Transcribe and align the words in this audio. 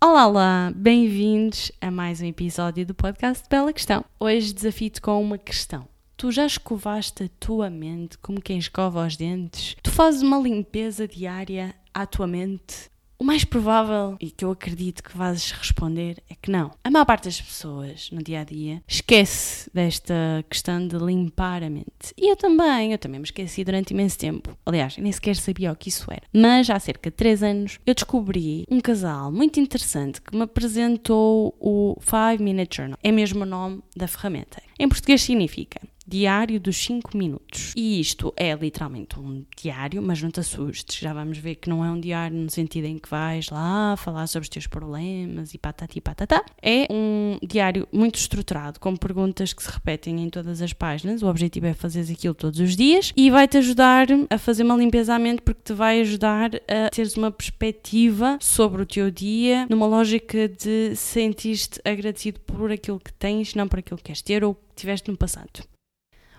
Olá, 0.00 0.28
olá! 0.28 0.72
Bem-vindos 0.76 1.72
a 1.80 1.90
mais 1.90 2.20
um 2.20 2.26
episódio 2.26 2.86
do 2.86 2.94
podcast 2.94 3.44
Bela 3.50 3.72
Questão. 3.72 4.04
Hoje 4.20 4.52
desafio-te 4.52 5.00
com 5.00 5.20
uma 5.20 5.36
questão. 5.36 5.88
Tu 6.16 6.30
já 6.30 6.46
escovaste 6.46 7.24
a 7.24 7.28
tua 7.40 7.68
mente 7.68 8.16
como 8.18 8.40
quem 8.40 8.58
escova 8.58 9.04
os 9.04 9.16
dentes? 9.16 9.74
Tu 9.82 9.90
fazes 9.90 10.22
uma 10.22 10.38
limpeza 10.38 11.08
diária 11.08 11.74
à 11.92 12.06
tua 12.06 12.28
mente? 12.28 12.88
O 13.20 13.24
mais 13.24 13.42
provável, 13.42 14.16
e 14.20 14.30
que 14.30 14.44
eu 14.44 14.52
acredito 14.52 15.02
que 15.02 15.18
vais 15.18 15.50
responder, 15.50 16.22
é 16.30 16.36
que 16.40 16.52
não. 16.52 16.70
A 16.84 16.90
maior 16.90 17.04
parte 17.04 17.24
das 17.24 17.40
pessoas 17.40 18.08
no 18.12 18.22
dia 18.22 18.42
a 18.42 18.44
dia 18.44 18.80
esquece 18.86 19.68
desta 19.74 20.14
questão 20.48 20.86
de 20.86 20.96
limpar 20.96 21.64
a 21.64 21.68
mente. 21.68 22.14
E 22.16 22.30
eu 22.30 22.36
também, 22.36 22.92
eu 22.92 22.98
também 22.98 23.18
me 23.18 23.24
esqueci 23.24 23.64
durante 23.64 23.90
imenso 23.90 24.16
tempo. 24.16 24.56
Aliás, 24.64 24.96
nem 24.98 25.10
sequer 25.10 25.34
sabia 25.34 25.72
o 25.72 25.76
que 25.76 25.88
isso 25.88 26.08
era. 26.08 26.22
Mas 26.32 26.70
há 26.70 26.78
cerca 26.78 27.10
de 27.10 27.16
3 27.16 27.42
anos 27.42 27.80
eu 27.84 27.92
descobri 27.92 28.64
um 28.70 28.78
casal 28.78 29.32
muito 29.32 29.58
interessante 29.58 30.22
que 30.22 30.36
me 30.36 30.42
apresentou 30.42 31.56
o 31.58 31.96
5 32.00 32.40
Minute 32.40 32.76
Journal. 32.76 32.98
É 33.02 33.10
mesmo 33.10 33.42
o 33.42 33.46
nome 33.46 33.82
da 33.96 34.06
ferramenta. 34.06 34.62
Em 34.78 34.88
português 34.88 35.22
significa 35.22 35.80
Diário 36.08 36.58
dos 36.58 36.76
5 36.78 37.16
minutos. 37.16 37.74
E 37.76 38.00
isto 38.00 38.32
é 38.34 38.54
literalmente 38.54 39.20
um 39.20 39.44
diário, 39.54 40.00
mas 40.00 40.22
não 40.22 40.30
te 40.30 40.40
assustes, 40.40 40.98
já 40.98 41.12
vamos 41.12 41.36
ver 41.36 41.56
que 41.56 41.68
não 41.68 41.84
é 41.84 41.90
um 41.90 42.00
diário 42.00 42.34
no 42.34 42.48
sentido 42.48 42.86
em 42.86 42.96
que 42.98 43.10
vais 43.10 43.50
lá 43.50 43.94
falar 43.96 44.26
sobre 44.26 44.44
os 44.44 44.48
teus 44.48 44.66
problemas 44.66 45.52
e 45.52 45.58
patati 45.58 46.00
patatá. 46.00 46.42
É 46.62 46.86
um 46.90 47.38
diário 47.46 47.86
muito 47.92 48.14
estruturado, 48.14 48.80
com 48.80 48.96
perguntas 48.96 49.52
que 49.52 49.62
se 49.62 49.70
repetem 49.70 50.22
em 50.22 50.30
todas 50.30 50.62
as 50.62 50.72
páginas. 50.72 51.22
O 51.22 51.26
objetivo 51.26 51.66
é 51.66 51.74
fazer 51.74 52.10
aquilo 52.10 52.34
todos 52.34 52.58
os 52.58 52.74
dias 52.74 53.12
e 53.14 53.30
vai-te 53.30 53.58
ajudar 53.58 54.06
a 54.30 54.38
fazer 54.38 54.62
uma 54.62 54.76
limpeza 54.76 55.14
à 55.14 55.18
mente 55.18 55.42
porque 55.42 55.60
te 55.62 55.72
vai 55.74 56.00
ajudar 56.00 56.52
a 56.66 56.88
teres 56.90 57.18
uma 57.18 57.30
perspectiva 57.30 58.38
sobre 58.40 58.80
o 58.80 58.86
teu 58.86 59.10
dia, 59.10 59.66
numa 59.68 59.86
lógica 59.86 60.48
de 60.48 60.96
sentir-te 60.96 61.80
agradecido 61.84 62.40
por 62.40 62.72
aquilo 62.72 62.98
que 62.98 63.12
tens, 63.12 63.54
não 63.54 63.68
por 63.68 63.80
aquilo 63.80 63.98
que 63.98 64.04
queres 64.04 64.22
ter 64.22 64.42
ou 64.42 64.54
que 64.54 64.62
tiveste 64.74 65.10
no 65.10 65.16
passado. 65.16 65.62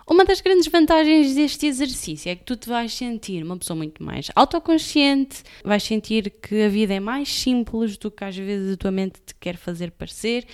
Uma 0.10 0.26
das 0.26 0.42
grandes 0.42 0.66
vantagens 0.66 1.36
deste 1.36 1.68
exercício 1.68 2.32
é 2.32 2.36
que 2.36 2.44
tu 2.44 2.56
te 2.56 2.68
vais 2.68 2.92
sentir 2.92 3.44
uma 3.44 3.56
pessoa 3.56 3.78
muito 3.78 4.04
mais 4.04 4.32
autoconsciente, 4.36 5.44
vais 5.64 5.84
sentir 5.84 6.32
que 6.32 6.64
a 6.64 6.68
vida 6.68 6.96
é 6.96 7.00
mais 7.00 7.32
simples 7.32 7.96
do 7.96 8.10
que 8.10 8.24
às 8.24 8.36
vezes 8.36 8.74
a 8.74 8.78
tua 8.78 8.90
mente 8.90 9.22
te 9.24 9.36
quer 9.36 9.56
fazer 9.56 9.92
parecer, 9.92 10.48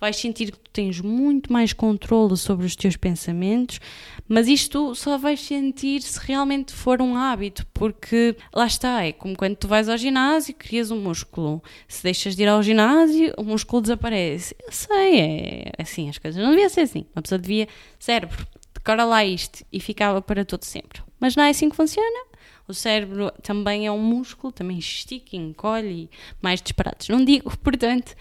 vais 0.00 0.16
sentir 0.16 0.50
que 0.50 0.58
tu 0.58 0.70
tens 0.72 0.98
muito 1.02 1.52
mais 1.52 1.74
controle 1.74 2.38
sobre 2.38 2.64
os 2.64 2.74
teus 2.74 2.96
pensamentos, 2.96 3.80
mas 4.26 4.48
isto 4.48 4.94
só 4.94 5.18
vais 5.18 5.42
sentir 5.42 6.00
se 6.00 6.18
realmente 6.18 6.72
for 6.72 7.02
um 7.02 7.14
hábito, 7.14 7.66
porque 7.74 8.34
lá 8.50 8.66
está, 8.66 9.04
é 9.04 9.12
como 9.12 9.36
quando 9.36 9.56
tu 9.56 9.68
vais 9.68 9.90
ao 9.90 9.98
ginásio, 9.98 10.54
crias 10.54 10.90
um 10.90 10.98
músculo. 10.98 11.62
Se 11.86 12.02
deixas 12.02 12.34
de 12.34 12.44
ir 12.44 12.48
ao 12.48 12.62
ginásio, 12.62 13.34
o 13.36 13.44
músculo 13.44 13.82
desaparece. 13.82 14.56
Eu 14.64 14.72
sei, 14.72 15.20
é 15.20 15.72
assim, 15.78 16.08
as 16.08 16.16
coisas 16.16 16.42
não 16.42 16.48
deviam 16.48 16.70
ser 16.70 16.80
assim. 16.80 17.04
Uma 17.14 17.20
pessoa 17.20 17.38
devia, 17.38 17.68
cérebro, 17.98 18.46
decora 18.82 19.04
lá 19.04 19.24
isto 19.24 19.64
e 19.72 19.78
ficava 19.78 20.20
para 20.20 20.44
todo 20.44 20.64
sempre. 20.64 21.00
Mas 21.20 21.36
não 21.36 21.44
é 21.44 21.50
assim 21.50 21.70
que 21.70 21.76
funciona. 21.76 22.26
O 22.66 22.74
cérebro 22.74 23.32
também 23.42 23.86
é 23.86 23.92
um 23.92 23.98
músculo, 23.98 24.52
também 24.52 24.78
estica, 24.78 25.36
encolhe, 25.36 26.10
mais 26.40 26.60
disparados. 26.60 27.08
Não 27.08 27.24
digo, 27.24 27.56
portanto, 27.58 28.14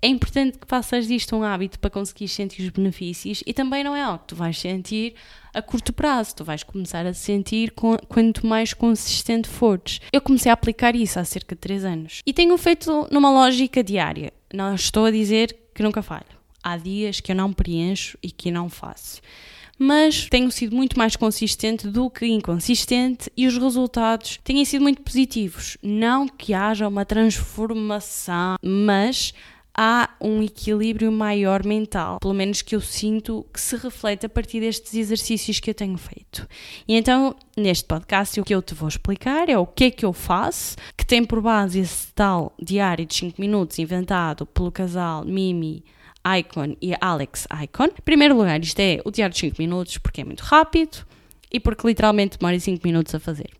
é 0.00 0.08
importante 0.08 0.58
que 0.58 0.66
faças 0.66 1.06
disto 1.06 1.36
um 1.36 1.44
hábito 1.44 1.78
para 1.78 1.88
conseguir 1.88 2.26
sentir 2.26 2.62
os 2.62 2.70
benefícios 2.70 3.44
e 3.46 3.54
também 3.54 3.84
não 3.84 3.94
é 3.94 4.02
algo 4.02 4.18
que 4.18 4.28
tu 4.28 4.36
vais 4.36 4.58
sentir 4.58 5.14
a 5.54 5.62
curto 5.62 5.92
prazo, 5.92 6.34
tu 6.34 6.44
vais 6.44 6.64
começar 6.64 7.06
a 7.06 7.14
sentir 7.14 7.70
com, 7.70 7.96
quanto 8.08 8.44
mais 8.44 8.74
consistente 8.74 9.48
fores. 9.48 10.00
Eu 10.12 10.20
comecei 10.20 10.50
a 10.50 10.54
aplicar 10.54 10.96
isso 10.96 11.20
há 11.20 11.24
cerca 11.24 11.54
de 11.54 11.60
3 11.60 11.84
anos 11.84 12.22
e 12.26 12.32
tenho 12.32 12.56
feito 12.58 13.06
numa 13.12 13.30
lógica 13.30 13.84
diária. 13.84 14.32
Não 14.52 14.74
estou 14.74 15.04
a 15.04 15.10
dizer 15.12 15.56
que 15.72 15.82
nunca 15.82 16.02
falho. 16.02 16.42
Há 16.60 16.76
dias 16.76 17.20
que 17.20 17.30
eu 17.30 17.36
não 17.36 17.52
preencho 17.52 18.18
e 18.20 18.30
que 18.30 18.50
não 18.50 18.68
faço 18.68 19.20
mas 19.78 20.28
tenho 20.28 20.50
sido 20.50 20.74
muito 20.76 20.98
mais 20.98 21.16
consistente 21.16 21.88
do 21.88 22.08
que 22.10 22.26
inconsistente 22.26 23.30
e 23.36 23.46
os 23.46 23.56
resultados 23.56 24.38
têm 24.44 24.64
sido 24.64 24.82
muito 24.82 25.02
positivos. 25.02 25.76
Não 25.82 26.28
que 26.28 26.54
haja 26.54 26.88
uma 26.88 27.04
transformação, 27.04 28.56
mas 28.62 29.32
há 29.74 30.10
um 30.20 30.42
equilíbrio 30.42 31.10
maior 31.10 31.64
mental, 31.64 32.18
pelo 32.20 32.34
menos 32.34 32.62
que 32.62 32.76
eu 32.76 32.80
sinto 32.80 33.46
que 33.52 33.60
se 33.60 33.76
reflete 33.76 34.26
a 34.26 34.28
partir 34.28 34.60
destes 34.60 34.94
exercícios 34.94 35.60
que 35.60 35.70
eu 35.70 35.74
tenho 35.74 35.96
feito. 35.96 36.46
E 36.86 36.94
então, 36.94 37.34
neste 37.56 37.84
podcast, 37.84 38.40
o 38.40 38.44
que 38.44 38.54
eu 38.54 38.62
te 38.62 38.74
vou 38.74 38.88
explicar 38.88 39.48
é 39.48 39.56
o 39.56 39.66
que 39.66 39.84
é 39.84 39.90
que 39.90 40.04
eu 40.04 40.12
faço, 40.12 40.76
que 40.96 41.06
tem 41.06 41.24
por 41.24 41.40
base 41.40 41.80
esse 41.80 42.12
tal 42.12 42.52
diário 42.60 43.06
de 43.06 43.14
5 43.14 43.40
minutos 43.40 43.78
inventado 43.78 44.46
pelo 44.46 44.70
casal 44.70 45.24
Mimi 45.24 45.84
Icon 46.38 46.76
e 46.80 46.94
Alex 47.00 47.46
Icon. 47.62 47.84
Em 47.84 48.02
primeiro 48.04 48.36
lugar, 48.36 48.60
isto 48.60 48.78
é 48.80 49.00
o 49.04 49.10
diário 49.10 49.34
de 49.34 49.40
5 49.40 49.56
minutos 49.58 49.98
porque 49.98 50.20
é 50.20 50.24
muito 50.24 50.40
rápido 50.40 51.06
e 51.50 51.60
porque 51.60 51.86
literalmente 51.86 52.38
demora 52.38 52.58
5 52.58 52.80
minutos 52.84 53.14
a 53.14 53.20
fazer. 53.20 53.50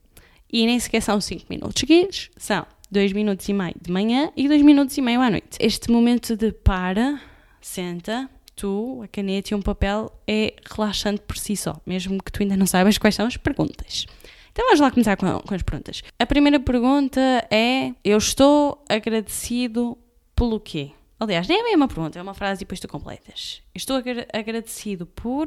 E 0.53 0.67
nem 0.67 0.79
sequer 0.79 1.01
são 1.01 1.21
5 1.21 1.47
minutos 1.49 1.81
seguidos, 1.81 2.31
são 2.37 2.67
2 2.91 3.13
minutos 3.13 3.49
e 3.49 3.53
meio 3.53 3.75
de 3.81 3.91
manhã 3.91 4.31
e 4.37 4.49
2 4.49 4.63
minutos 4.63 4.97
e 4.97 5.03
meio 5.03 5.21
à 5.21 5.31
noite. 5.31 5.57
Este 5.59 5.91
momento 5.91 6.37
de 6.37 6.53
para, 6.53 7.21
senta, 7.61 8.29
tu, 8.55 9.01
a 9.03 9.09
caneta 9.09 9.55
e 9.55 9.57
um 9.57 9.63
papel 9.63 10.13
é 10.27 10.55
relaxante 10.71 11.23
por 11.23 11.37
si 11.39 11.57
só, 11.57 11.81
mesmo 11.87 12.23
que 12.23 12.31
tu 12.31 12.43
ainda 12.43 12.57
não 12.57 12.67
saibas 12.67 12.99
quais 12.99 13.15
são 13.15 13.27
as 13.27 13.37
perguntas. 13.37 14.07
Então 14.53 14.67
vamos 14.67 14.81
lá 14.81 14.91
começar 14.91 15.17
com, 15.17 15.41
com 15.41 15.55
as 15.55 15.63
perguntas. 15.63 16.03
A 16.19 16.27
primeira 16.27 16.61
pergunta 16.61 17.21
é: 17.51 17.95
Eu 18.05 18.19
estou 18.19 18.85
agradecido 18.89 19.97
pelo 20.37 20.61
quê? 20.61 20.91
Aliás, 21.23 21.47
nem 21.47 21.61
é 21.61 21.63
bem 21.63 21.77
uma 21.77 21.87
pergunta, 21.87 22.19
é 22.19 22.23
uma 22.23 22.35
frase 22.35 22.63
e 22.63 22.65
depois 22.65 22.81
tu 22.81 22.89
completas. 22.89 23.63
Estou 23.73 24.03
agradecido 24.33 25.07
por. 25.07 25.47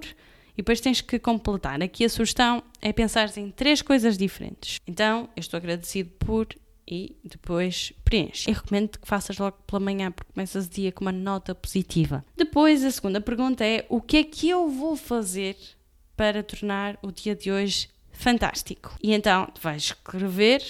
E 0.53 0.58
depois 0.59 0.80
tens 0.80 1.02
que 1.02 1.19
completar. 1.19 1.84
Aqui 1.84 2.06
a 2.06 2.09
sugestão 2.09 2.63
é 2.81 2.94
pensar 2.94 3.30
em 3.38 3.52
três 3.52 3.81
coisas 3.81 4.18
diferentes. 4.18 4.80
Então, 4.88 5.28
eu 5.35 5.41
estou 5.41 5.58
agradecido 5.58 6.12
por 6.12 6.47
e 6.88 7.18
depois 7.25 7.91
preenche. 8.06 8.50
Eu 8.50 8.53
recomendo 8.53 8.97
que 8.97 9.06
faças 9.06 9.38
logo 9.38 9.58
pela 9.68 9.81
manhã 9.81 10.14
porque 10.14 10.31
começas 10.31 10.66
o 10.66 10.69
dia 10.69 10.94
com 10.94 11.03
uma 11.03 11.12
nota 11.12 11.53
positiva. 11.53 12.24
Depois, 12.38 12.81
a 12.85 12.91
segunda 12.91 13.19
pergunta 13.19 13.66
é: 13.66 13.85
o 13.90 14.00
que 14.00 14.16
é 14.16 14.24
que 14.24 14.47
eu 14.47 14.69
vou 14.69 14.96
fazer 14.96 15.58
para 16.16 16.41
tornar 16.41 16.97
o 17.02 17.12
dia 17.12 17.35
de 17.35 17.52
hoje 17.52 17.90
fantástico? 18.14 18.97
E 19.03 19.14
então, 19.14 19.52
vais 19.62 19.84
escrever 19.84 20.64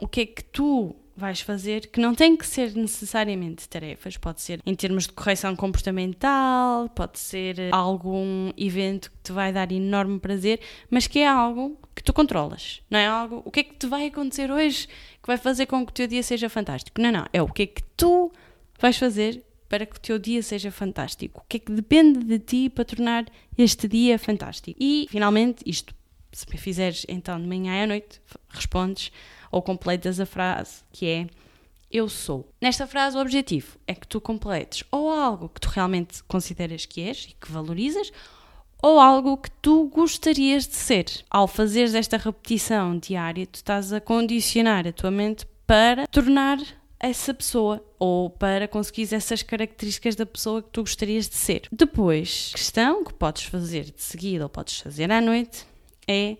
o 0.00 0.08
que 0.08 0.22
é 0.22 0.26
que 0.26 0.44
tu 0.44 0.96
vais 1.16 1.40
fazer, 1.40 1.86
que 1.86 1.98
não 1.98 2.14
tem 2.14 2.36
que 2.36 2.46
ser 2.46 2.74
necessariamente 2.74 3.68
tarefas, 3.68 4.16
pode 4.16 4.42
ser 4.42 4.60
em 4.66 4.74
termos 4.74 5.06
de 5.06 5.12
correção 5.12 5.56
comportamental, 5.56 6.88
pode 6.90 7.18
ser 7.18 7.56
algum 7.72 8.52
evento 8.56 9.10
que 9.10 9.16
te 9.24 9.32
vai 9.32 9.52
dar 9.52 9.72
enorme 9.72 10.18
prazer, 10.18 10.60
mas 10.90 11.06
que 11.06 11.20
é 11.20 11.26
algo 11.26 11.78
que 11.94 12.02
tu 12.02 12.12
controlas, 12.12 12.82
não 12.90 12.98
é 12.98 13.06
algo, 13.06 13.42
o 13.44 13.50
que 13.50 13.60
é 13.60 13.62
que 13.62 13.74
te 13.74 13.86
vai 13.86 14.06
acontecer 14.06 14.50
hoje 14.50 14.86
que 14.86 15.26
vai 15.26 15.38
fazer 15.38 15.66
com 15.66 15.84
que 15.84 15.90
o 15.90 15.94
teu 15.94 16.06
dia 16.06 16.22
seja 16.22 16.48
fantástico? 16.48 17.00
Não, 17.00 17.10
não, 17.10 17.26
é 17.32 17.40
o 17.40 17.48
que 17.48 17.62
é 17.62 17.66
que 17.66 17.82
tu 17.96 18.30
vais 18.78 18.96
fazer 18.96 19.42
para 19.68 19.84
que 19.84 19.96
o 19.96 20.00
teu 20.00 20.18
dia 20.18 20.42
seja 20.42 20.70
fantástico, 20.70 21.40
o 21.40 21.44
que 21.48 21.56
é 21.56 21.60
que 21.60 21.72
depende 21.72 22.20
de 22.24 22.38
ti 22.38 22.70
para 22.70 22.84
tornar 22.84 23.24
este 23.58 23.88
dia 23.88 24.18
fantástico. 24.18 24.78
E, 24.80 25.06
finalmente, 25.10 25.62
isto, 25.66 25.94
se 26.30 26.46
me 26.50 26.56
fizeres 26.56 27.04
então 27.08 27.40
de 27.40 27.46
manhã 27.46 27.82
à 27.82 27.86
noite, 27.86 28.20
respondes 28.48 29.10
ou 29.56 29.62
completas 29.62 30.20
a 30.20 30.26
frase 30.26 30.84
que 30.92 31.06
é 31.06 31.26
eu 31.90 32.10
sou. 32.10 32.52
Nesta 32.60 32.86
frase, 32.86 33.16
o 33.16 33.20
objetivo 33.20 33.78
é 33.86 33.94
que 33.94 34.06
tu 34.06 34.20
completes 34.20 34.84
ou 34.90 35.10
algo 35.10 35.48
que 35.48 35.60
tu 35.60 35.68
realmente 35.68 36.22
consideras 36.24 36.84
que 36.84 37.00
és 37.00 37.28
e 37.30 37.32
que 37.32 37.50
valorizas, 37.50 38.12
ou 38.82 39.00
algo 39.00 39.38
que 39.38 39.50
tu 39.50 39.88
gostarias 39.88 40.66
de 40.66 40.74
ser. 40.74 41.06
Ao 41.30 41.48
fazeres 41.48 41.94
esta 41.94 42.18
repetição 42.18 42.98
diária, 42.98 43.46
tu 43.46 43.54
estás 43.54 43.94
a 43.94 44.00
condicionar 44.00 44.86
a 44.86 44.92
tua 44.92 45.10
mente 45.10 45.46
para 45.66 46.06
tornar 46.08 46.58
essa 47.00 47.32
pessoa 47.32 47.82
ou 47.98 48.28
para 48.28 48.68
conseguir 48.68 49.14
essas 49.14 49.42
características 49.42 50.16
da 50.16 50.26
pessoa 50.26 50.60
que 50.60 50.68
tu 50.68 50.82
gostarias 50.82 51.30
de 51.30 51.36
ser. 51.36 51.62
Depois, 51.72 52.50
questão 52.52 53.04
que 53.04 53.14
podes 53.14 53.44
fazer 53.44 53.84
de 53.84 54.02
seguida 54.02 54.44
ou 54.44 54.50
podes 54.50 54.80
fazer 54.80 55.10
à 55.10 55.20
noite 55.20 55.64
é 56.06 56.36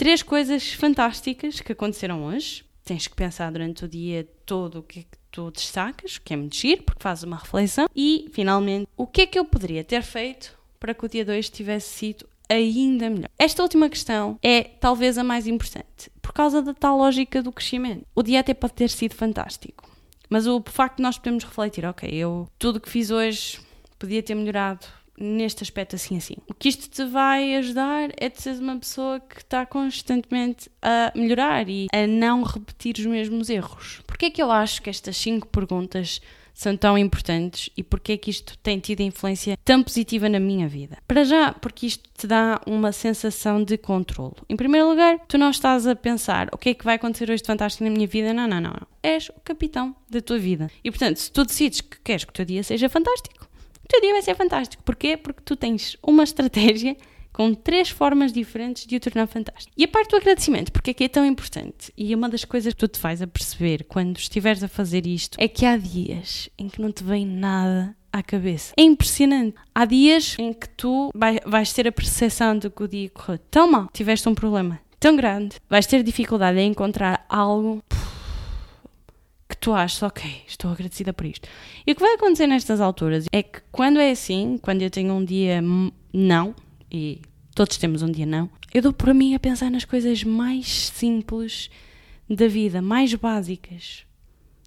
Três 0.00 0.22
coisas 0.22 0.72
fantásticas 0.72 1.60
que 1.60 1.72
aconteceram 1.72 2.24
hoje. 2.24 2.64
Tens 2.90 3.06
que 3.06 3.14
pensar 3.14 3.52
durante 3.52 3.84
o 3.84 3.88
dia 3.88 4.28
todo 4.44 4.80
o 4.80 4.82
que 4.82 4.98
é 4.98 5.02
que 5.04 5.16
tu 5.30 5.48
destacas, 5.52 6.18
que 6.18 6.34
é 6.34 6.36
muito 6.36 6.56
giro, 6.56 6.82
porque 6.82 7.00
fazes 7.00 7.22
uma 7.22 7.36
reflexão. 7.36 7.88
E, 7.94 8.28
finalmente, 8.32 8.88
o 8.96 9.06
que 9.06 9.20
é 9.20 9.26
que 9.28 9.38
eu 9.38 9.44
poderia 9.44 9.84
ter 9.84 10.02
feito 10.02 10.58
para 10.80 10.92
que 10.92 11.06
o 11.06 11.08
dia 11.08 11.24
2 11.24 11.50
tivesse 11.50 11.88
sido 11.88 12.26
ainda 12.48 13.08
melhor? 13.08 13.30
Esta 13.38 13.62
última 13.62 13.88
questão 13.88 14.36
é 14.42 14.64
talvez 14.64 15.18
a 15.18 15.22
mais 15.22 15.46
importante, 15.46 16.10
por 16.20 16.32
causa 16.32 16.60
da 16.60 16.74
tal 16.74 16.98
lógica 16.98 17.40
do 17.40 17.52
crescimento. 17.52 18.04
O 18.12 18.24
dia 18.24 18.40
até 18.40 18.52
pode 18.52 18.72
ter 18.72 18.90
sido 18.90 19.14
fantástico, 19.14 19.88
mas 20.28 20.48
o 20.48 20.60
facto 20.66 20.96
de 20.96 21.04
nós 21.04 21.16
podemos 21.16 21.44
refletir, 21.44 21.86
ok, 21.86 22.10
eu 22.12 22.48
tudo 22.58 22.80
que 22.80 22.90
fiz 22.90 23.12
hoje 23.12 23.60
podia 24.00 24.20
ter 24.20 24.34
melhorado 24.34 24.84
neste 25.20 25.62
aspecto 25.62 25.96
assim 25.96 26.16
assim. 26.16 26.34
O 26.48 26.54
que 26.54 26.68
isto 26.68 26.88
te 26.88 27.04
vai 27.04 27.54
ajudar 27.56 28.10
é 28.16 28.28
de 28.28 28.40
ser 28.40 28.54
uma 28.58 28.78
pessoa 28.78 29.20
que 29.20 29.38
está 29.38 29.66
constantemente 29.66 30.70
a 30.80 31.12
melhorar 31.14 31.68
e 31.68 31.86
a 31.92 32.06
não 32.06 32.42
repetir 32.42 32.96
os 32.98 33.06
mesmos 33.06 33.50
erros. 33.50 34.02
Porquê 34.06 34.26
é 34.26 34.30
que 34.30 34.42
eu 34.42 34.50
acho 34.50 34.80
que 34.80 34.88
estas 34.88 35.16
cinco 35.16 35.46
perguntas 35.46 36.20
são 36.60 36.76
tão 36.76 36.98
importantes 36.98 37.70
e 37.74 37.82
porque 37.82 38.12
é 38.12 38.16
que 38.18 38.30
isto 38.30 38.58
tem 38.58 38.78
tido 38.78 39.00
influência 39.00 39.56
tão 39.64 39.82
positiva 39.82 40.28
na 40.28 40.38
minha 40.38 40.68
vida. 40.68 40.98
Para 41.08 41.24
já, 41.24 41.52
porque 41.54 41.86
isto 41.86 42.08
te 42.16 42.26
dá 42.26 42.60
uma 42.66 42.92
sensação 42.92 43.64
de 43.64 43.78
controlo. 43.78 44.36
Em 44.48 44.56
primeiro 44.56 44.90
lugar, 44.90 45.18
tu 45.26 45.38
não 45.38 45.50
estás 45.50 45.86
a 45.86 45.96
pensar 45.96 46.48
o 46.52 46.58
que 46.58 46.70
é 46.70 46.74
que 46.74 46.84
vai 46.84 46.96
acontecer 46.96 47.30
hoje 47.30 47.42
de 47.42 47.46
fantástico 47.46 47.84
na 47.84 47.90
minha 47.90 48.06
vida. 48.06 48.34
Não, 48.34 48.46
não, 48.46 48.60
não. 48.60 48.70
não. 48.70 48.86
És 49.02 49.30
o 49.30 49.40
capitão 49.42 49.96
da 50.10 50.20
tua 50.20 50.38
vida. 50.38 50.70
E 50.84 50.90
portanto, 50.90 51.16
se 51.16 51.32
tu 51.32 51.44
decides 51.44 51.80
que 51.80 51.98
queres 52.02 52.24
que 52.24 52.30
o 52.30 52.34
teu 52.34 52.44
dia 52.44 52.62
seja 52.62 52.88
fantástico, 52.90 53.48
o 53.90 53.92
teu 53.92 54.00
dia 54.00 54.12
vai 54.12 54.22
ser 54.22 54.36
fantástico. 54.36 54.82
Porquê? 54.84 55.16
Porque 55.16 55.42
tu 55.44 55.56
tens 55.56 55.96
uma 56.00 56.22
estratégia 56.22 56.96
com 57.32 57.52
três 57.54 57.88
formas 57.88 58.32
diferentes 58.32 58.86
de 58.86 58.96
o 58.96 59.00
tornar 59.00 59.26
fantástico. 59.26 59.72
E 59.76 59.84
a 59.84 59.88
parte 59.88 60.10
do 60.10 60.16
agradecimento, 60.16 60.70
porque 60.70 60.90
é 60.90 60.94
que 60.94 61.04
é 61.04 61.08
tão 61.08 61.24
importante? 61.26 61.92
E 61.96 62.14
uma 62.14 62.28
das 62.28 62.44
coisas 62.44 62.72
que 62.72 62.78
tu 62.78 62.88
te 62.88 62.98
faz 62.98 63.20
a 63.20 63.26
perceber 63.26 63.84
quando 63.84 64.16
estiveres 64.18 64.62
a 64.62 64.68
fazer 64.68 65.06
isto 65.06 65.36
é 65.40 65.48
que 65.48 65.66
há 65.66 65.76
dias 65.76 66.48
em 66.58 66.68
que 66.68 66.80
não 66.80 66.92
te 66.92 67.02
vem 67.02 67.26
nada 67.26 67.96
à 68.12 68.22
cabeça. 68.22 68.74
É 68.76 68.82
impressionante. 68.82 69.56
Há 69.74 69.84
dias 69.84 70.36
em 70.38 70.52
que 70.52 70.68
tu 70.68 71.10
vais 71.46 71.72
ter 71.72 71.88
a 71.88 71.92
percepção 71.92 72.58
de 72.58 72.70
que 72.70 72.82
o 72.82 72.88
dia 72.88 73.10
correu 73.10 73.38
tão 73.50 73.70
mal, 73.70 73.88
tiveste 73.92 74.28
um 74.28 74.34
problema 74.34 74.80
tão 74.98 75.16
grande, 75.16 75.56
vais 75.68 75.86
ter 75.86 76.02
dificuldade 76.02 76.58
em 76.58 76.70
encontrar 76.70 77.24
algo 77.26 77.82
tu 79.60 79.72
achas, 79.74 80.02
ok, 80.02 80.42
estou 80.46 80.72
agradecida 80.72 81.12
por 81.12 81.26
isto. 81.26 81.46
E 81.86 81.92
o 81.92 81.94
que 81.94 82.00
vai 82.00 82.14
acontecer 82.14 82.46
nestas 82.46 82.80
alturas 82.80 83.26
é 83.30 83.42
que 83.42 83.60
quando 83.70 84.00
é 84.00 84.10
assim, 84.10 84.58
quando 84.60 84.82
eu 84.82 84.90
tenho 84.90 85.12
um 85.12 85.24
dia 85.24 85.62
não, 86.12 86.54
e 86.90 87.20
todos 87.54 87.76
temos 87.76 88.02
um 88.02 88.10
dia 88.10 88.26
não, 88.26 88.48
eu 88.72 88.80
dou 88.80 88.92
por 88.92 89.12
mim 89.12 89.34
a 89.34 89.38
pensar 89.38 89.70
nas 89.70 89.84
coisas 89.84 90.24
mais 90.24 90.66
simples 90.88 91.70
da 92.28 92.48
vida, 92.48 92.80
mais 92.80 93.12
básicas. 93.14 94.04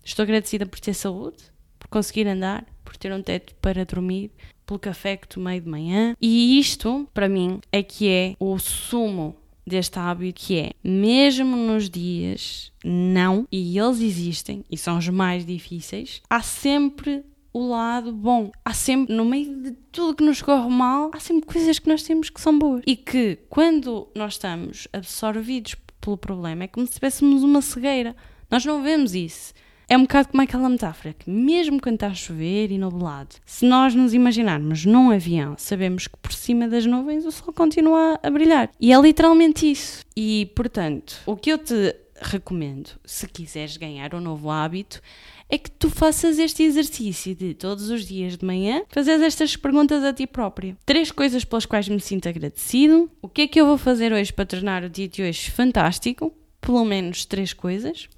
Estou 0.03 0.23
agradecida 0.23 0.65
por 0.65 0.79
ter 0.79 0.93
saúde, 0.93 1.37
por 1.79 1.87
conseguir 1.87 2.27
andar, 2.27 2.65
por 2.83 2.95
ter 2.95 3.11
um 3.11 3.21
teto 3.21 3.55
para 3.55 3.85
dormir, 3.85 4.31
pelo 4.65 4.79
café 4.79 5.17
que 5.17 5.27
tomei 5.27 5.59
de 5.59 5.67
manhã. 5.67 6.15
E 6.21 6.59
isto, 6.59 7.07
para 7.13 7.29
mim, 7.29 7.59
é 7.71 7.81
que 7.81 8.09
é 8.09 8.35
o 8.39 8.59
sumo 8.59 9.35
deste 9.65 9.97
hábito 9.97 10.41
que 10.41 10.59
é, 10.59 10.71
mesmo 10.83 11.55
nos 11.55 11.89
dias 11.89 12.71
não, 12.83 13.47
e 13.51 13.77
eles 13.77 14.01
existem, 14.01 14.63
e 14.69 14.77
são 14.77 14.97
os 14.97 15.07
mais 15.09 15.45
difíceis, 15.45 16.21
há 16.29 16.41
sempre 16.41 17.23
o 17.53 17.67
lado 17.67 18.11
bom. 18.11 18.51
Há 18.65 18.73
sempre, 18.73 19.15
no 19.15 19.23
meio 19.23 19.61
de 19.61 19.71
tudo 19.91 20.15
que 20.15 20.23
nos 20.23 20.41
corre 20.41 20.69
mal, 20.69 21.11
há 21.13 21.19
sempre 21.19 21.45
coisas 21.45 21.77
que 21.77 21.87
nós 21.87 22.03
temos 22.03 22.29
que 22.29 22.41
são 22.41 22.57
boas. 22.57 22.81
E 22.85 22.95
que 22.95 23.37
quando 23.49 24.07
nós 24.15 24.33
estamos 24.33 24.87
absorvidos 24.91 25.75
pelo 26.01 26.17
problema, 26.17 26.63
é 26.63 26.67
como 26.67 26.85
se 26.87 26.93
tivéssemos 26.93 27.43
uma 27.43 27.61
cegueira. 27.61 28.15
Nós 28.49 28.65
não 28.65 28.81
vemos 28.81 29.13
isso. 29.13 29.53
É 29.93 29.97
um 29.97 30.01
bocado 30.01 30.29
como 30.29 30.41
aquela 30.41 30.67
metáfora 30.67 31.13
que, 31.13 31.29
mesmo 31.29 31.79
quando 31.79 31.93
está 31.93 32.07
a 32.07 32.15
chover 32.15 32.71
e 32.71 32.79
nublado, 32.79 33.35
se 33.45 33.63
nós 33.63 33.93
nos 33.93 34.11
imaginarmos 34.11 34.85
num 34.85 35.11
avião, 35.11 35.53
sabemos 35.55 36.07
que 36.07 36.17
por 36.17 36.33
cima 36.33 36.67
das 36.67 36.83
nuvens 36.83 37.27
o 37.27 37.31
sol 37.31 37.53
continua 37.53 38.19
a 38.23 38.29
brilhar. 38.31 38.71
E 38.79 38.91
é 38.91 38.99
literalmente 38.99 39.69
isso. 39.69 40.03
E, 40.17 40.51
portanto, 40.55 41.21
o 41.27 41.35
que 41.35 41.51
eu 41.51 41.59
te 41.59 41.95
recomendo, 42.19 42.89
se 43.05 43.27
quiseres 43.27 43.77
ganhar 43.77 44.15
um 44.15 44.19
novo 44.19 44.49
hábito, 44.49 44.99
é 45.47 45.59
que 45.59 45.69
tu 45.69 45.91
faças 45.91 46.39
este 46.39 46.63
exercício 46.63 47.35
de 47.35 47.53
todos 47.53 47.91
os 47.91 48.03
dias 48.03 48.35
de 48.35 48.43
manhã 48.43 48.81
fazer 48.89 49.21
estas 49.21 49.55
perguntas 49.55 50.03
a 50.03 50.11
ti 50.11 50.25
própria. 50.25 50.75
Três 50.87 51.11
coisas 51.11 51.45
pelas 51.45 51.67
quais 51.67 51.87
me 51.87 51.99
sinto 51.99 52.27
agradecido. 52.27 53.11
O 53.21 53.29
que 53.29 53.43
é 53.43 53.47
que 53.47 53.61
eu 53.61 53.67
vou 53.67 53.77
fazer 53.77 54.11
hoje 54.11 54.33
para 54.33 54.47
tornar 54.47 54.83
o 54.83 54.89
dia 54.89 55.07
de 55.07 55.21
hoje 55.21 55.51
fantástico? 55.51 56.33
Pelo 56.59 56.83
menos 56.83 57.25
três 57.25 57.53
coisas 57.53 58.09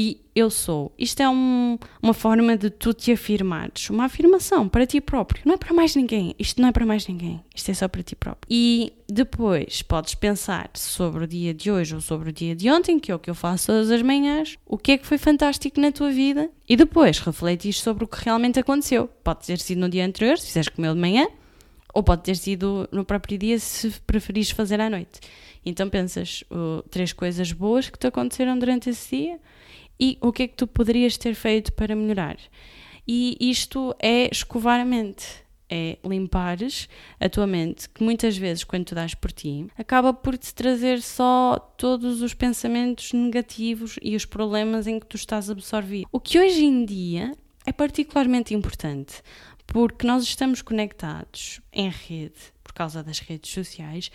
e 0.00 0.20
eu 0.32 0.48
sou. 0.48 0.92
Isto 0.96 1.24
é 1.24 1.28
um, 1.28 1.76
uma 2.00 2.14
forma 2.14 2.56
de 2.56 2.70
tu 2.70 2.94
te 2.94 3.10
afirmares, 3.10 3.90
uma 3.90 4.04
afirmação 4.04 4.68
para 4.68 4.86
ti 4.86 5.00
próprio. 5.00 5.42
Não 5.44 5.54
é 5.54 5.56
para 5.56 5.74
mais 5.74 5.96
ninguém. 5.96 6.36
Isto 6.38 6.62
não 6.62 6.68
é 6.68 6.72
para 6.72 6.86
mais 6.86 7.08
ninguém. 7.08 7.42
Isto 7.52 7.72
é 7.72 7.74
só 7.74 7.88
para 7.88 8.00
ti 8.04 8.14
próprio. 8.14 8.46
E 8.48 8.92
depois 9.08 9.82
podes 9.82 10.14
pensar 10.14 10.70
sobre 10.74 11.24
o 11.24 11.26
dia 11.26 11.52
de 11.52 11.68
hoje 11.68 11.96
ou 11.96 12.00
sobre 12.00 12.30
o 12.30 12.32
dia 12.32 12.54
de 12.54 12.70
ontem, 12.70 13.00
que 13.00 13.10
é 13.10 13.14
o 13.16 13.18
que 13.18 13.28
eu 13.28 13.34
faço 13.34 13.66
todas 13.66 13.90
as 13.90 14.00
manhãs, 14.00 14.56
o 14.64 14.78
que 14.78 14.92
é 14.92 14.98
que 14.98 15.04
foi 15.04 15.18
fantástico 15.18 15.80
na 15.80 15.90
tua 15.90 16.12
vida 16.12 16.48
e 16.68 16.76
depois 16.76 17.18
refletir 17.18 17.72
sobre 17.72 18.04
o 18.04 18.06
que 18.06 18.24
realmente 18.24 18.60
aconteceu. 18.60 19.08
Pode 19.24 19.46
ter 19.46 19.58
sido 19.58 19.80
no 19.80 19.88
dia 19.88 20.06
anterior, 20.06 20.38
se 20.38 20.46
fizeres 20.46 20.68
comer 20.68 20.94
de 20.94 21.00
manhã, 21.00 21.26
ou 21.92 22.04
pode 22.04 22.22
ter 22.22 22.36
sido 22.36 22.88
no 22.92 23.04
próprio 23.04 23.36
dia, 23.36 23.58
se 23.58 23.90
preferires 24.06 24.52
fazer 24.52 24.80
à 24.80 24.88
noite. 24.88 25.18
Então 25.66 25.90
pensas 25.90 26.44
uh, 26.52 26.88
três 26.88 27.12
coisas 27.12 27.50
boas 27.50 27.90
que 27.90 27.98
te 27.98 28.06
aconteceram 28.06 28.56
durante 28.56 28.90
esse 28.90 29.16
dia 29.16 29.40
e 29.98 30.18
o 30.20 30.32
que 30.32 30.44
é 30.44 30.48
que 30.48 30.56
tu 30.56 30.66
poderias 30.66 31.16
ter 31.16 31.34
feito 31.34 31.72
para 31.72 31.96
melhorar. 31.96 32.36
E 33.06 33.36
isto 33.40 33.94
é 33.98 34.28
escovar 34.30 34.80
a 34.80 34.84
mente, 34.84 35.24
é 35.70 35.98
limpares 36.04 36.88
a 37.20 37.28
tua 37.28 37.46
mente, 37.46 37.88
que 37.88 38.02
muitas 38.02 38.36
vezes, 38.36 38.64
quando 38.64 38.86
tu 38.86 38.94
dás 38.94 39.14
por 39.14 39.32
ti, 39.32 39.66
acaba 39.76 40.12
por 40.12 40.36
te 40.36 40.54
trazer 40.54 41.00
só 41.02 41.58
todos 41.76 42.22
os 42.22 42.34
pensamentos 42.34 43.12
negativos 43.12 43.98
e 44.02 44.14
os 44.14 44.24
problemas 44.24 44.86
em 44.86 44.98
que 44.98 45.06
tu 45.06 45.16
estás 45.16 45.50
absorvido. 45.50 46.08
O 46.12 46.20
que 46.20 46.38
hoje 46.38 46.64
em 46.64 46.84
dia 46.84 47.36
é 47.66 47.72
particularmente 47.72 48.54
importante, 48.54 49.22
porque 49.66 50.06
nós 50.06 50.22
estamos 50.22 50.62
conectados 50.62 51.60
em 51.72 51.90
rede, 51.90 52.52
causa 52.78 53.02
das 53.02 53.18
redes 53.18 53.52
sociais, 53.52 54.10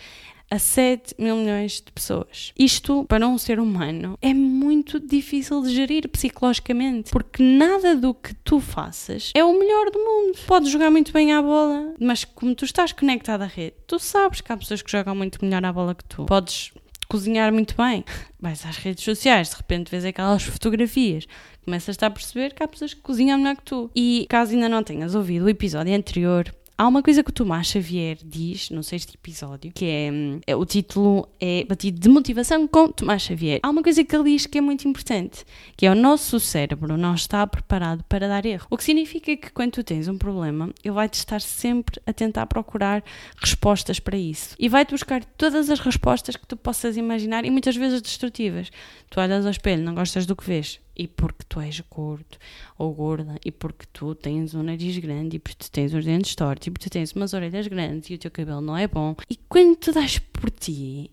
a 0.49 0.57
7 0.57 1.15
mil 1.19 1.35
milhões 1.35 1.81
de 1.81 1.91
pessoas. 1.91 2.53
Isto, 2.57 3.03
para 3.05 3.27
um 3.27 3.37
ser 3.37 3.59
humano, 3.59 4.17
é 4.21 4.33
muito 4.33 4.99
difícil 4.99 5.61
de 5.61 5.73
gerir 5.73 6.07
psicologicamente, 6.07 7.11
porque 7.11 7.43
nada 7.43 7.95
do 7.95 8.13
que 8.13 8.33
tu 8.35 8.61
faças 8.61 9.31
é 9.35 9.43
o 9.43 9.59
melhor 9.59 9.91
do 9.91 9.99
mundo. 9.99 10.37
Podes 10.47 10.69
jogar 10.69 10.89
muito 10.89 11.11
bem 11.11 11.33
à 11.33 11.41
bola, 11.41 11.93
mas 11.99 12.23
como 12.23 12.55
tu 12.55 12.63
estás 12.63 12.93
conectado 12.93 13.41
à 13.41 13.47
rede, 13.47 13.75
tu 13.85 13.99
sabes 13.99 14.39
que 14.39 14.51
há 14.51 14.55
pessoas 14.55 14.81
que 14.81 14.91
jogam 14.91 15.13
muito 15.13 15.43
melhor 15.43 15.65
à 15.65 15.73
bola 15.73 15.93
que 15.93 16.05
tu. 16.05 16.25
Podes 16.25 16.71
cozinhar 17.09 17.51
muito 17.51 17.75
bem, 17.75 18.05
vais 18.39 18.65
às 18.65 18.77
redes 18.77 19.03
sociais, 19.03 19.49
de 19.49 19.57
repente 19.57 19.91
vês 19.91 20.05
aquelas 20.05 20.43
fotografias, 20.43 21.27
começas 21.65 22.01
a 22.01 22.09
perceber 22.09 22.53
que 22.53 22.63
há 22.63 22.67
pessoas 22.67 22.93
que 22.93 23.01
cozinham 23.01 23.37
melhor 23.37 23.57
que 23.57 23.63
tu. 23.63 23.91
E 23.93 24.25
caso 24.29 24.53
ainda 24.53 24.69
não 24.69 24.83
tenhas 24.83 25.15
ouvido 25.15 25.45
o 25.45 25.49
episódio 25.49 25.93
anterior, 25.93 26.53
Há 26.83 26.87
uma 26.89 27.01
coisa 27.01 27.23
que 27.23 27.29
o 27.29 27.33
Tomás 27.33 27.67
Xavier 27.67 28.17
diz 28.21 28.69
no 28.69 28.83
sexto 28.83 29.13
episódio, 29.13 29.71
que 29.73 29.85
é, 29.85 30.11
é, 30.45 30.53
o 30.53 30.65
título 30.65 31.29
é 31.39 31.63
Batido 31.63 31.97
de 31.97 32.09
Motivação 32.09 32.67
com 32.67 32.89
Tomás 32.89 33.21
Xavier. 33.21 33.61
Há 33.63 33.69
uma 33.69 33.81
coisa 33.81 34.03
que 34.03 34.13
ele 34.13 34.31
diz 34.31 34.45
que 34.45 34.57
é 34.57 34.61
muito 34.61 34.85
importante, 34.85 35.45
que 35.77 35.85
é 35.85 35.91
o 35.91 35.95
nosso 35.95 36.41
cérebro 36.41 36.97
não 36.97 37.15
está 37.15 37.47
preparado 37.47 38.03
para 38.03 38.27
dar 38.27 38.45
erro. 38.45 38.67
O 38.69 38.75
que 38.75 38.83
significa 38.83 39.33
que 39.37 39.49
quando 39.53 39.71
tu 39.71 39.81
tens 39.85 40.09
um 40.09 40.17
problema, 40.17 40.71
ele 40.83 40.93
vai-te 40.93 41.13
estar 41.13 41.39
sempre 41.39 42.01
a 42.05 42.11
tentar 42.11 42.47
procurar 42.47 43.01
respostas 43.37 43.97
para 44.01 44.17
isso. 44.17 44.53
E 44.59 44.67
vai-te 44.67 44.91
buscar 44.91 45.23
todas 45.23 45.69
as 45.69 45.79
respostas 45.79 46.35
que 46.35 46.45
tu 46.45 46.57
possas 46.57 46.97
imaginar 46.97 47.45
e 47.45 47.49
muitas 47.49 47.77
vezes 47.77 48.01
destrutivas. 48.01 48.69
Tu 49.09 49.21
olhas 49.21 49.45
ao 49.45 49.51
espelho, 49.51 49.81
não 49.85 49.95
gostas 49.95 50.25
do 50.25 50.35
que 50.35 50.43
vês, 50.43 50.81
e 50.95 51.07
porque 51.07 51.43
tu 51.47 51.59
és 51.59 51.79
gordo 51.81 52.37
ou 52.77 52.93
gorda, 52.93 53.39
e 53.43 53.51
porque 53.51 53.85
tu 53.91 54.13
tens 54.15 54.53
um 54.53 54.63
nariz 54.63 54.97
grande, 54.97 55.37
e 55.37 55.39
porque 55.39 55.63
tu 55.63 55.71
tens 55.71 55.93
os 55.93 56.05
dentes 56.05 56.35
tortos, 56.35 56.67
e 56.67 56.71
porque 56.71 56.89
tu 56.89 56.91
tens 56.91 57.11
umas 57.13 57.33
orelhas 57.33 57.67
grandes 57.67 58.09
e 58.09 58.15
o 58.15 58.17
teu 58.17 58.31
cabelo 58.31 58.61
não 58.61 58.77
é 58.77 58.87
bom. 58.87 59.15
E 59.29 59.35
quando 59.35 59.75
tu 59.75 59.91
dás 59.91 60.19
por 60.19 60.49
ti, 60.49 61.11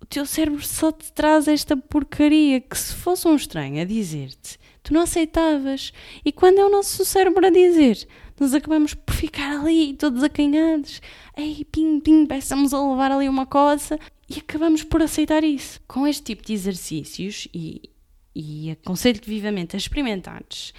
o 0.00 0.06
teu 0.06 0.26
cérebro 0.26 0.64
só 0.64 0.92
te 0.92 1.12
traz 1.12 1.48
esta 1.48 1.76
porcaria 1.76 2.60
que 2.60 2.78
se 2.78 2.94
fosse 2.94 3.26
um 3.26 3.34
estranho 3.34 3.80
a 3.80 3.84
dizer-te, 3.84 4.58
tu 4.82 4.92
não 4.92 5.00
aceitavas. 5.00 5.92
E 6.24 6.30
quando 6.30 6.58
é 6.58 6.64
o 6.64 6.70
nosso 6.70 7.04
cérebro 7.04 7.44
a 7.46 7.50
dizer, 7.50 8.06
nós 8.38 8.52
acabamos 8.54 8.94
por 8.94 9.14
ficar 9.14 9.58
ali 9.58 9.94
todos 9.94 10.22
acanhados. 10.22 11.00
Ei, 11.36 11.64
pim, 11.64 12.00
pim, 12.00 12.26
peçamos 12.26 12.74
a 12.74 12.90
levar 12.90 13.10
ali 13.10 13.28
uma 13.28 13.46
coisa 13.46 13.98
e 14.28 14.38
acabamos 14.38 14.84
por 14.84 15.02
aceitar 15.02 15.42
isso. 15.42 15.80
Com 15.88 16.06
este 16.06 16.22
tipo 16.22 16.44
de 16.44 16.52
exercícios 16.52 17.48
e, 17.54 17.90
e 18.36 18.70
aconselho-te 18.70 19.30
vivamente 19.30 19.74
a 19.74 19.78
experimentares, 19.78 20.74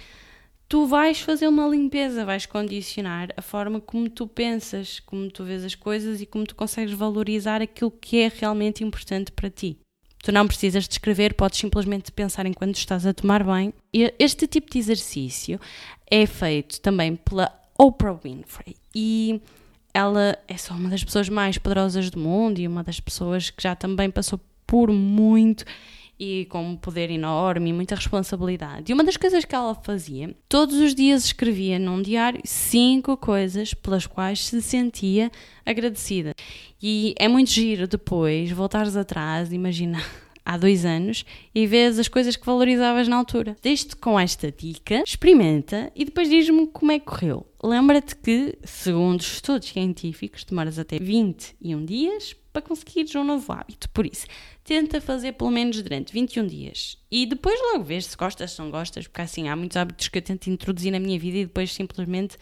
tu 0.68 0.86
vais 0.86 1.20
fazer 1.20 1.48
uma 1.48 1.66
limpeza, 1.66 2.24
vais 2.24 2.46
condicionar 2.46 3.30
a 3.36 3.42
forma 3.42 3.80
como 3.80 4.08
tu 4.08 4.28
pensas, 4.28 5.00
como 5.00 5.28
tu 5.28 5.42
vês 5.42 5.64
as 5.64 5.74
coisas 5.74 6.20
e 6.20 6.26
como 6.26 6.46
tu 6.46 6.54
consegues 6.54 6.94
valorizar 6.94 7.60
aquilo 7.60 7.90
que 7.90 8.20
é 8.20 8.32
realmente 8.32 8.84
importante 8.84 9.32
para 9.32 9.50
ti. 9.50 9.76
Tu 10.22 10.30
não 10.30 10.46
precisas 10.46 10.86
de 10.86 10.94
escrever, 10.94 11.34
podes 11.34 11.58
simplesmente 11.58 12.12
pensar 12.12 12.46
enquanto 12.46 12.76
estás 12.76 13.04
a 13.04 13.12
tomar 13.12 13.42
banho. 13.42 13.72
Este 13.92 14.46
tipo 14.46 14.70
de 14.70 14.78
exercício 14.78 15.60
é 16.08 16.26
feito 16.26 16.80
também 16.80 17.16
pela 17.16 17.52
Oprah 17.76 18.12
Winfrey 18.12 18.76
e 18.94 19.40
ela 19.92 20.38
é 20.46 20.56
só 20.56 20.74
uma 20.74 20.90
das 20.90 21.02
pessoas 21.02 21.28
mais 21.28 21.58
poderosas 21.58 22.08
do 22.08 22.20
mundo 22.20 22.60
e 22.60 22.68
uma 22.68 22.84
das 22.84 23.00
pessoas 23.00 23.50
que 23.50 23.62
já 23.62 23.74
também 23.74 24.10
passou 24.10 24.38
por 24.66 24.92
muito 24.92 25.64
e 26.18 26.46
com 26.46 26.70
um 26.70 26.76
poder 26.76 27.10
enorme 27.10 27.70
e 27.70 27.72
muita 27.72 27.94
responsabilidade. 27.94 28.90
E 28.90 28.94
uma 28.94 29.04
das 29.04 29.16
coisas 29.16 29.44
que 29.44 29.54
ela 29.54 29.74
fazia, 29.74 30.34
todos 30.48 30.76
os 30.76 30.94
dias 30.94 31.24
escrevia 31.24 31.78
num 31.78 32.02
diário 32.02 32.40
cinco 32.44 33.16
coisas 33.16 33.72
pelas 33.74 34.06
quais 34.06 34.46
se 34.46 34.60
sentia 34.60 35.30
agradecida. 35.64 36.34
E 36.82 37.14
é 37.18 37.28
muito 37.28 37.50
giro 37.50 37.86
depois 37.86 38.50
voltares 38.50 38.96
atrás 38.96 39.52
imaginar 39.52 40.04
há 40.44 40.56
dois 40.56 40.84
anos 40.84 41.24
e 41.54 41.66
vês 41.66 41.98
as 41.98 42.08
coisas 42.08 42.34
que 42.34 42.46
valorizavas 42.46 43.06
na 43.06 43.16
altura. 43.16 43.56
Deixe-te 43.62 43.94
com 43.96 44.18
esta 44.18 44.50
dica, 44.50 45.02
experimenta 45.06 45.92
e 45.94 46.04
depois 46.06 46.28
diz-me 46.28 46.66
como 46.68 46.90
é 46.90 46.98
que 46.98 47.04
correu. 47.04 47.47
Lembra-te 47.62 48.14
que, 48.14 48.56
segundo 48.62 49.20
estudos 49.20 49.68
científicos, 49.68 50.44
demoras 50.44 50.78
até 50.78 50.96
21 50.98 51.84
dias 51.84 52.36
para 52.52 52.62
conseguires 52.62 53.14
um 53.16 53.24
novo 53.24 53.52
hábito. 53.52 53.90
Por 53.90 54.06
isso, 54.06 54.26
tenta 54.62 55.00
fazer 55.00 55.32
pelo 55.32 55.50
menos 55.50 55.82
durante 55.82 56.12
21 56.12 56.46
dias 56.46 56.98
e 57.10 57.26
depois 57.26 57.58
logo 57.72 57.82
vês 57.82 58.06
se 58.06 58.16
gostas, 58.16 58.52
se 58.52 58.60
não 58.60 58.70
gostas, 58.70 59.08
porque 59.08 59.22
assim 59.22 59.48
há 59.48 59.56
muitos 59.56 59.76
hábitos 59.76 60.08
que 60.08 60.18
eu 60.18 60.22
tento 60.22 60.48
introduzir 60.48 60.92
na 60.92 61.00
minha 61.00 61.18
vida 61.18 61.38
e 61.38 61.46
depois 61.46 61.72
simplesmente 61.72 62.36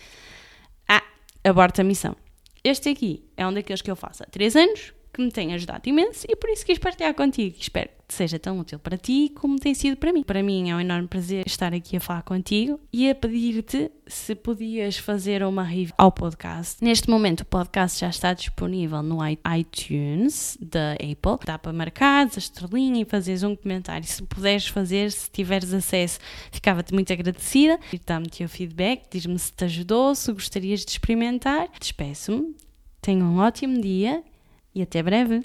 ah, 0.86 1.02
aborto 1.42 1.80
a 1.80 1.84
missão. 1.84 2.14
Este 2.62 2.90
aqui 2.90 3.24
é 3.38 3.46
um 3.46 3.54
daqueles 3.54 3.80
que 3.80 3.90
eu 3.90 3.96
faço 3.96 4.22
há 4.22 4.26
3 4.26 4.54
anos, 4.54 4.92
que 5.16 5.22
me 5.22 5.30
tem 5.30 5.54
ajudado 5.54 5.88
imenso 5.88 6.26
e 6.28 6.36
por 6.36 6.50
isso 6.50 6.64
quis 6.66 6.78
partilhar 6.78 7.14
contigo. 7.14 7.56
Espero 7.58 7.88
que 8.06 8.14
seja 8.14 8.38
tão 8.38 8.60
útil 8.60 8.78
para 8.78 8.98
ti 8.98 9.32
como 9.34 9.58
tem 9.58 9.72
sido 9.72 9.96
para 9.96 10.12
mim. 10.12 10.22
Para 10.22 10.42
mim 10.42 10.70
é 10.70 10.76
um 10.76 10.80
enorme 10.80 11.08
prazer 11.08 11.46
estar 11.46 11.72
aqui 11.72 11.96
a 11.96 12.00
falar 12.00 12.22
contigo 12.22 12.78
e 12.92 13.08
a 13.08 13.14
pedir-te 13.14 13.90
se 14.06 14.34
podias 14.34 14.98
fazer 14.98 15.42
uma 15.42 15.62
review 15.62 15.94
ao 15.96 16.12
podcast. 16.12 16.84
Neste 16.84 17.08
momento 17.08 17.40
o 17.40 17.44
podcast 17.46 17.98
já 17.98 18.10
está 18.10 18.34
disponível 18.34 19.02
no 19.02 19.18
iTunes 19.26 20.58
da 20.60 20.92
Apple. 20.92 21.46
Dá 21.46 21.58
para 21.58 21.72
marcar 21.72 22.26
a 22.26 22.38
estrelinha 22.38 23.00
e 23.00 23.06
fazeres 23.06 23.42
um 23.42 23.56
comentário. 23.56 24.06
Se 24.06 24.22
puderes 24.22 24.66
fazer, 24.68 25.10
se 25.10 25.30
tiveres 25.30 25.72
acesso, 25.72 26.18
ficava-te 26.52 26.92
muito 26.92 27.10
agradecida. 27.10 27.80
Dá-me 28.04 28.26
o 28.26 28.30
teu 28.30 28.50
feedback, 28.50 29.06
diz-me 29.10 29.38
se 29.38 29.50
te 29.50 29.64
ajudou, 29.64 30.14
se 30.14 30.30
gostarias 30.30 30.84
de 30.84 30.90
experimentar. 30.90 31.70
Despeço-me. 31.80 32.54
Tenha 33.00 33.24
um 33.24 33.38
ótimo 33.38 33.80
dia 33.80 34.22
e 34.76 34.82
até 34.82 35.02
breve! 35.02 35.42